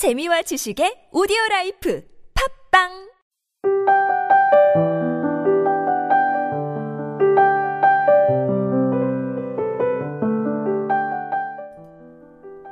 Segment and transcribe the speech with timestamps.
[0.00, 2.02] 재미와 지식의 오디오 라이프
[2.72, 2.88] 팟빵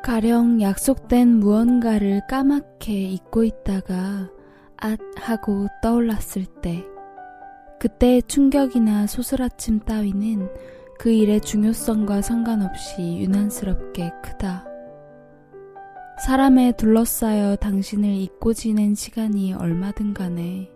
[0.02, 4.30] 가령 약속된 무언가를 까맣게 잊고 있다가
[4.78, 6.82] 앗 하고 떠올랐을 때
[7.78, 10.48] 그때의 충격이나 소스라침 따위는
[10.98, 14.67] 그 일의 중요성과 상관없이 유난스럽게 크다.
[16.18, 20.68] 사람에 둘러싸여 당신을 잊고 지낸 시간이 얼마든 간에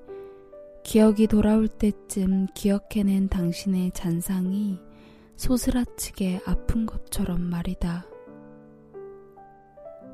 [0.84, 4.78] 기억이 돌아올 때쯤 기억해낸 당신의 잔상이
[5.36, 8.06] 소스라치게 아픈 것처럼 말이다.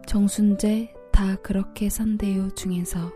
[0.06, 3.12] 정순재 다 그렇게 산대요 중에서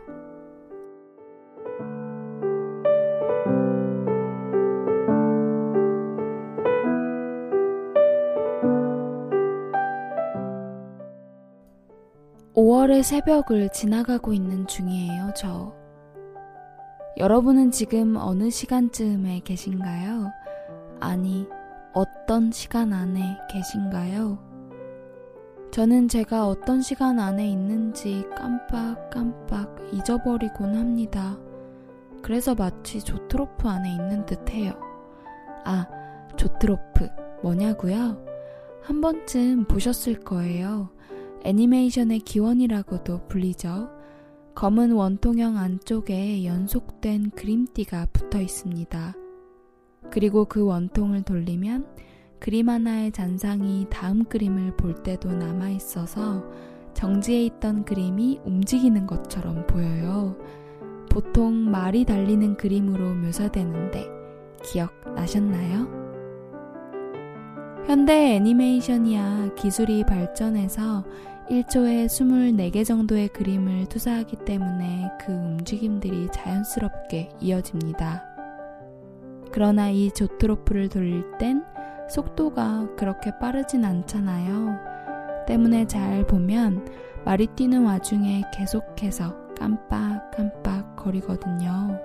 [12.55, 15.75] 5월의 새벽을 지나가고 있는 중이에요, 저.
[17.17, 20.31] 여러분은 지금 어느 시간쯤에 계신가요?
[21.01, 21.49] 아니,
[21.95, 24.39] 어떤 시간 안에 계신가요?
[25.71, 31.39] 저는 제가 어떤 시간 안에 있는지 깜빡깜빡 잊어버리곤 합니다.
[32.21, 34.75] 그래서 마치 조트로프 안에 있는 듯 해요.
[35.65, 35.87] 아,
[36.37, 37.09] 조트로프,
[37.43, 38.23] 뭐냐고요?
[38.83, 40.91] 한 번쯤 보셨을 거예요.
[41.45, 43.91] 애니메이션의 기원이라고도 불리죠.
[44.55, 49.15] 검은 원통형 안쪽에 연속된 그림띠가 붙어 있습니다.
[50.11, 51.87] 그리고 그 원통을 돌리면
[52.39, 56.45] 그림 하나의 잔상이 다음 그림을 볼 때도 남아 있어서
[56.93, 60.37] 정지해 있던 그림이 움직이는 것처럼 보여요.
[61.09, 64.07] 보통 말이 달리는 그림으로 묘사되는데
[64.65, 66.03] 기억나셨나요?
[67.87, 71.05] 현대 애니메이션이야 기술이 발전해서
[71.51, 78.23] 1초에 24개 정도의 그림을 투사하기 때문에 그 움직임들이 자연스럽게 이어집니다.
[79.51, 81.65] 그러나 이 조트로프를 돌릴 땐
[82.09, 84.79] 속도가 그렇게 빠르진 않잖아요.
[85.47, 86.87] 때문에 잘 보면
[87.25, 92.01] 말이 뛰는 와중에 계속해서 깜빡깜빡 거리거든요.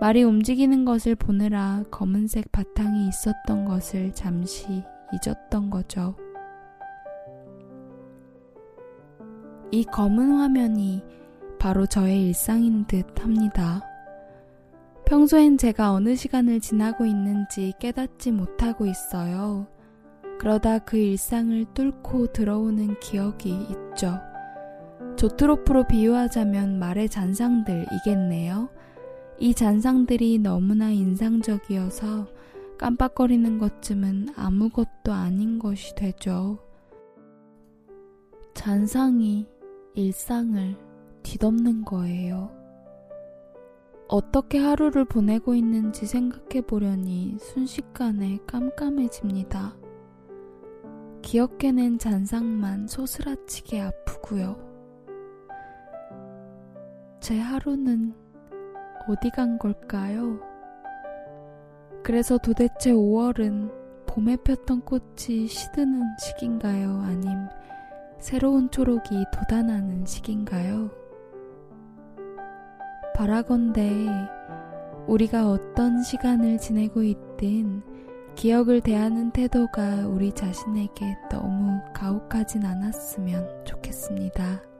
[0.00, 6.16] 말이 움직이는 것을 보느라 검은색 바탕이 있었던 것을 잠시 잊었던 거죠.
[9.74, 11.02] 이 검은 화면이
[11.58, 13.82] 바로 저의 일상인 듯 합니다.
[15.04, 19.66] 평소엔 제가 어느 시간을 지나고 있는지 깨닫지 못하고 있어요.
[20.38, 24.20] 그러다 그 일상을 뚫고 들어오는 기억이 있죠.
[25.16, 28.68] 조트로프로 비유하자면 말의 잔상들이겠네요.
[29.40, 32.28] 이 잔상들이 너무나 인상적이어서
[32.78, 36.60] 깜빡거리는 것쯤은 아무것도 아닌 것이 되죠.
[38.54, 39.48] 잔상이
[39.94, 40.76] 일상을
[41.22, 42.50] 뒤덮는 거예요.
[44.08, 49.76] 어떻게 하루를 보내고 있는지 생각해 보려니 순식간에 깜깜해집니다.
[51.22, 54.58] 기억해낸 잔상만 소스라치게 아프고요.
[57.20, 58.14] 제 하루는
[59.08, 60.38] 어디 간 걸까요?
[62.02, 63.72] 그래서 도대체 5월은
[64.06, 67.00] 봄에 폈던 꽃이 시드는 시기인가요?
[67.00, 67.30] 아님
[68.24, 70.90] 새로운 초록이 돋아나는 시기인가요?
[73.14, 74.06] 바라건대
[75.06, 77.82] 우리가 어떤 시간을 지내고 있든
[78.34, 84.73] 기억을 대하는 태도가 우리 자신에게 너무 가혹하진 않았으면 좋겠습니다.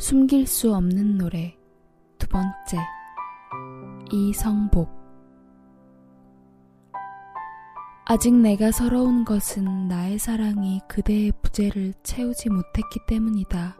[0.00, 1.54] 숨길 수 없는 노래
[2.16, 2.78] 두 번째
[4.10, 4.88] 이성복
[8.06, 13.76] 아직 내가 서러운 것은 나의 사랑이 그대의 부재를 채우지 못했기 때문이다.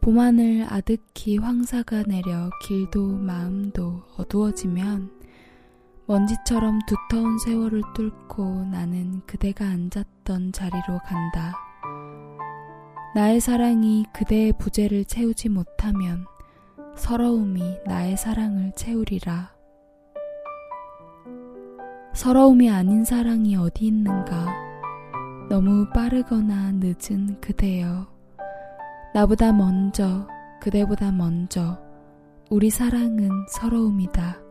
[0.00, 5.12] 봄하늘 아득히 황사가 내려 길도 마음도 어두워지면
[6.06, 11.67] 먼지처럼 두터운 세월을 뚫고 나는 그대가 앉았던 자리로 간다.
[13.14, 16.26] 나의 사랑이 그대의 부재를 채우지 못하면
[16.94, 19.56] 서러움이 나의 사랑을 채우리라.
[22.12, 24.46] 서러움이 아닌 사랑이 어디 있는가?
[25.48, 28.06] 너무 빠르거나 늦은 그대여.
[29.14, 30.28] 나보다 먼저,
[30.60, 31.78] 그대보다 먼저,
[32.50, 34.47] 우리 사랑은 서러움이다.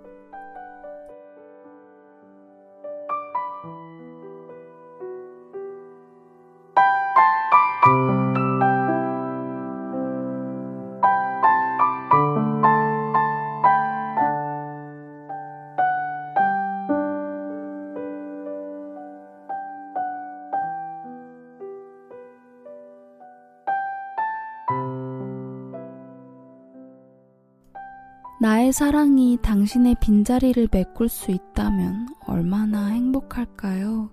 [28.39, 34.11] 나의 사랑이 당신의 빈자리를 메꿀 수 있다면 얼마나 행복할까요?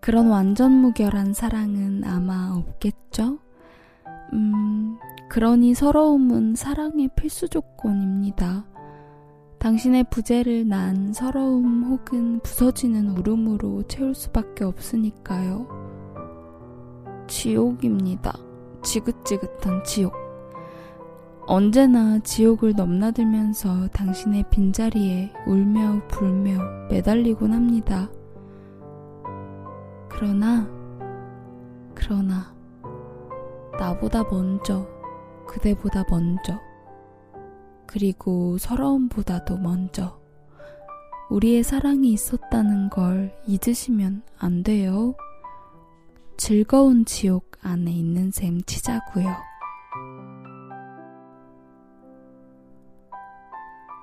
[0.00, 3.38] 그런 완전 무결한 사랑은 아마 없겠죠?
[4.34, 4.98] 음,
[5.30, 8.66] 그러니 서러움은 사랑의 필수 조건입니다.
[9.58, 15.66] 당신의 부재를 난 서러움 혹은 부서지는 울음으로 채울 수밖에 없으니까요.
[17.26, 18.36] 지옥입니다.
[18.82, 20.21] 지긋지긋한 지옥.
[21.52, 26.58] 언제나 지옥을 넘나들면서 당신의 빈자리에 울며 불며
[26.88, 28.10] 매달리곤 합니다.
[30.08, 30.66] 그러나,
[31.94, 32.56] 그러나,
[33.78, 34.88] 나보다 먼저,
[35.46, 36.58] 그대보다 먼저,
[37.86, 40.18] 그리고 서러움보다도 먼저,
[41.28, 45.14] 우리의 사랑이 있었다는 걸 잊으시면 안 돼요.
[46.38, 49.51] 즐거운 지옥 안에 있는 셈 치자고요.